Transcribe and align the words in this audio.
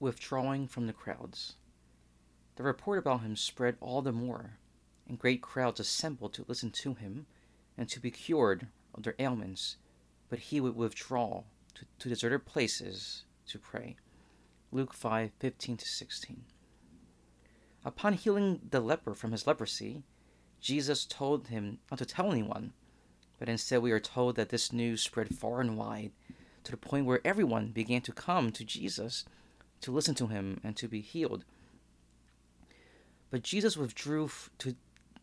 withdrawing 0.00 0.66
from 0.66 0.86
the 0.86 0.92
crowds. 0.92 1.54
The 2.56 2.62
report 2.62 2.98
about 2.98 3.20
him 3.20 3.36
spread 3.36 3.76
all 3.80 4.02
the 4.02 4.12
more, 4.12 4.58
and 5.08 5.18
great 5.18 5.42
crowds 5.42 5.78
assembled 5.78 6.32
to 6.34 6.44
listen 6.48 6.70
to 6.70 6.94
him 6.94 7.26
and 7.76 7.88
to 7.88 8.00
be 8.00 8.10
cured 8.10 8.66
of 8.94 9.02
their 9.02 9.14
ailments, 9.18 9.76
but 10.28 10.38
he 10.38 10.60
would 10.60 10.74
withdraw 10.74 11.44
to, 11.74 11.84
to 11.98 12.08
deserted 12.08 12.44
places 12.46 13.24
to 13.46 13.58
pray. 13.58 13.96
Luke 14.72 14.94
5 14.94 15.30
15 15.38 15.78
16. 15.78 16.44
Upon 17.84 18.12
healing 18.12 18.60
the 18.70 18.80
leper 18.80 19.14
from 19.14 19.32
his 19.32 19.46
leprosy, 19.46 20.02
Jesus 20.60 21.06
told 21.06 21.48
him 21.48 21.78
not 21.90 21.98
to 21.98 22.04
tell 22.04 22.30
anyone, 22.30 22.72
but 23.38 23.48
instead 23.48 23.80
we 23.80 23.90
are 23.90 24.00
told 24.00 24.36
that 24.36 24.50
this 24.50 24.72
news 24.72 25.00
spread 25.00 25.34
far 25.34 25.60
and 25.60 25.78
wide 25.78 26.12
to 26.64 26.70
the 26.70 26.76
point 26.76 27.06
where 27.06 27.22
everyone 27.24 27.68
began 27.68 28.02
to 28.02 28.12
come 28.12 28.52
to 28.52 28.64
Jesus 28.64 29.24
to 29.80 29.92
listen 29.92 30.14
to 30.16 30.26
him 30.26 30.60
and 30.62 30.76
to 30.76 30.88
be 30.88 31.00
healed. 31.00 31.44
But 33.30 33.42
Jesus 33.42 33.76
withdrew 33.76 34.30
to 34.58 34.74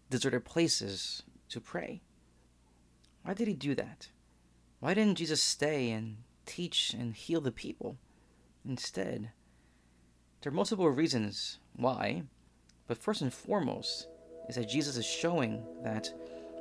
deserted 0.09 0.45
places 0.45 1.23
to 1.49 1.59
pray. 1.59 2.01
Why 3.23 3.33
did 3.33 3.47
he 3.47 3.53
do 3.53 3.75
that? 3.75 4.07
Why 4.79 4.93
didn't 4.93 5.17
Jesus 5.17 5.41
stay 5.41 5.91
and 5.91 6.17
teach 6.45 6.93
and 6.93 7.13
heal 7.13 7.41
the 7.41 7.51
people 7.51 7.97
instead? 8.65 9.31
There 10.41 10.51
are 10.51 10.55
multiple 10.55 10.89
reasons 10.89 11.59
why, 11.75 12.23
but 12.87 12.97
first 12.97 13.21
and 13.21 13.33
foremost 13.33 14.07
is 14.47 14.55
that 14.55 14.69
Jesus 14.69 14.95
is 14.95 15.05
showing 15.05 15.63
that 15.83 16.09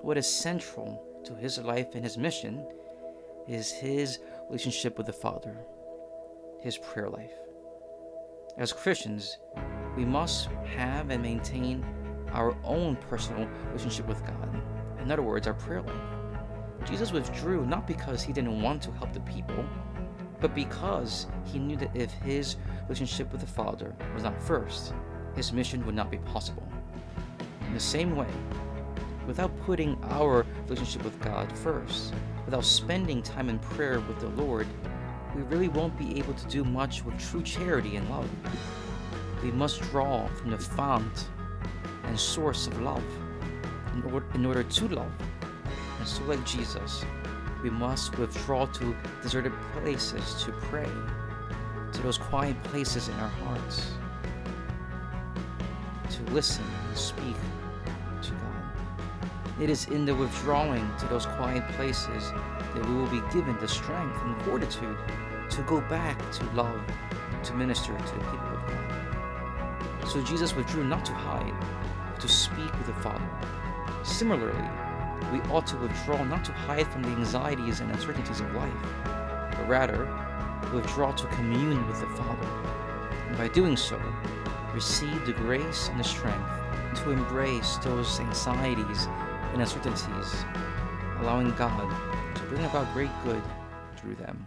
what 0.02 0.18
is 0.18 0.26
central 0.26 1.02
to 1.24 1.34
his 1.34 1.58
life 1.58 1.94
and 1.94 2.02
his 2.02 2.18
mission 2.18 2.66
is 3.46 3.70
his 3.70 4.18
relationship 4.48 4.96
with 4.96 5.06
the 5.06 5.12
Father, 5.12 5.56
his 6.60 6.78
prayer 6.78 7.08
life. 7.08 7.45
As 8.58 8.72
Christians, 8.72 9.36
we 9.98 10.06
must 10.06 10.48
have 10.78 11.10
and 11.10 11.22
maintain 11.22 11.84
our 12.32 12.56
own 12.64 12.96
personal 12.96 13.46
relationship 13.66 14.06
with 14.06 14.24
God. 14.24 14.62
In 14.98 15.12
other 15.12 15.20
words, 15.20 15.46
our 15.46 15.52
prayer 15.52 15.82
life. 15.82 16.88
Jesus 16.88 17.12
withdrew 17.12 17.66
not 17.66 17.86
because 17.86 18.22
he 18.22 18.32
didn't 18.32 18.62
want 18.62 18.80
to 18.84 18.92
help 18.92 19.12
the 19.12 19.20
people, 19.20 19.62
but 20.40 20.54
because 20.54 21.26
he 21.44 21.58
knew 21.58 21.76
that 21.76 21.94
if 21.94 22.10
his 22.12 22.56
relationship 22.84 23.30
with 23.30 23.42
the 23.42 23.46
Father 23.46 23.94
was 24.14 24.22
not 24.22 24.42
first, 24.42 24.94
his 25.34 25.52
mission 25.52 25.84
would 25.84 25.94
not 25.94 26.10
be 26.10 26.18
possible. 26.18 26.66
In 27.66 27.74
the 27.74 27.80
same 27.80 28.16
way, 28.16 28.30
without 29.26 29.54
putting 29.66 30.02
our 30.04 30.46
relationship 30.64 31.04
with 31.04 31.20
God 31.20 31.52
first, 31.58 32.14
without 32.46 32.64
spending 32.64 33.22
time 33.22 33.50
in 33.50 33.58
prayer 33.58 34.00
with 34.00 34.18
the 34.18 34.28
Lord, 34.28 34.66
we 35.36 35.42
really 35.42 35.68
won't 35.68 35.96
be 35.98 36.18
able 36.18 36.32
to 36.32 36.48
do 36.48 36.64
much 36.64 37.04
with 37.04 37.18
true 37.18 37.42
charity 37.42 37.96
and 37.96 38.08
love. 38.08 38.28
We 39.42 39.50
must 39.50 39.82
draw 39.82 40.26
from 40.28 40.50
the 40.50 40.58
fount 40.58 41.28
and 42.04 42.18
source 42.18 42.66
of 42.66 42.80
love 42.80 43.04
in 43.94 44.02
order, 44.10 44.26
in 44.32 44.46
order 44.46 44.62
to 44.62 44.88
love. 44.88 45.12
And 45.98 46.08
so, 46.08 46.24
like 46.24 46.42
Jesus, 46.46 47.04
we 47.62 47.68
must 47.68 48.16
withdraw 48.18 48.64
to 48.64 48.96
deserted 49.22 49.52
places 49.74 50.42
to 50.44 50.52
pray, 50.52 50.88
to 51.92 52.02
those 52.02 52.16
quiet 52.16 52.60
places 52.64 53.08
in 53.08 53.14
our 53.16 53.28
hearts, 53.28 53.90
to 56.12 56.22
listen 56.32 56.64
and 56.88 56.96
speak. 56.96 57.36
It 59.58 59.70
is 59.70 59.86
in 59.86 60.04
the 60.04 60.14
withdrawing 60.14 60.86
to 60.98 61.06
those 61.06 61.24
quiet 61.24 61.66
places 61.70 62.30
that 62.74 62.86
we 62.86 62.94
will 62.94 63.06
be 63.06 63.22
given 63.32 63.56
the 63.58 63.66
strength 63.66 64.20
and 64.22 64.42
fortitude 64.42 64.98
to 65.48 65.62
go 65.62 65.80
back 65.82 66.18
to 66.32 66.44
love, 66.50 66.78
to 67.44 67.54
minister 67.54 67.96
to 67.96 68.14
the 68.14 68.24
people 68.24 68.48
of 68.48 68.66
God. 68.66 70.08
So 70.08 70.22
Jesus 70.22 70.54
withdrew 70.54 70.84
not 70.84 71.06
to 71.06 71.14
hide, 71.14 71.54
but 72.12 72.20
to 72.20 72.28
speak 72.28 72.70
with 72.76 72.86
the 72.86 72.94
Father. 72.94 73.26
Similarly, 74.04 74.68
we 75.32 75.40
ought 75.50 75.66
to 75.68 75.76
withdraw 75.78 76.22
not 76.22 76.44
to 76.44 76.52
hide 76.52 76.86
from 76.88 77.02
the 77.02 77.08
anxieties 77.08 77.80
and 77.80 77.90
uncertainties 77.90 78.40
of 78.40 78.54
life, 78.54 78.74
but 79.04 79.66
rather 79.66 80.06
withdraw 80.74 81.12
to 81.12 81.26
commune 81.28 81.86
with 81.86 82.00
the 82.00 82.08
Father. 82.08 82.46
And 83.28 83.38
by 83.38 83.48
doing 83.48 83.78
so, 83.78 83.98
receive 84.74 85.24
the 85.24 85.32
grace 85.32 85.88
and 85.88 85.98
the 85.98 86.04
strength 86.04 86.50
to 86.96 87.10
embrace 87.10 87.76
those 87.78 88.20
anxieties 88.20 89.08
and 89.56 89.62
uncertainties, 89.62 90.44
allowing 91.20 91.50
God 91.52 91.88
to 92.34 92.42
bring 92.42 92.62
about 92.66 92.92
great 92.92 93.08
good 93.24 93.42
through 93.96 94.14
them. 94.16 94.46